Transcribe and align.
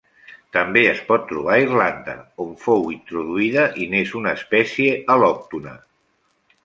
També 0.55 0.81
es 0.91 1.01
pot 1.09 1.27
trobar 1.31 1.51
a 1.57 1.61
Irlanda, 1.65 2.15
on 2.45 2.49
fou 2.63 2.89
introduïda 2.95 3.67
i 3.85 3.89
n'és 3.93 4.15
una 4.21 4.35
espècie 4.39 4.97
al·lòctona. 5.17 5.77